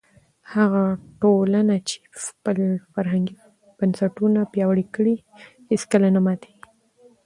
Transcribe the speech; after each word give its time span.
هغه 0.53 0.83
ټولنه 1.21 1.75
چې 1.87 1.97
خپل 2.23 2.57
فرهنګي 2.93 3.35
بنسټونه 3.77 4.39
پیاوړي 4.53 4.85
کړي 4.95 5.15
هیڅکله 5.71 6.07
نه 6.15 6.21
ماتېږي. 6.25 6.67